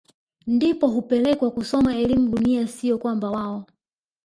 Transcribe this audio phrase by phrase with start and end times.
[0.47, 3.65] ndipo hupelekwa kusoma elimu dunia siyo kwamba wao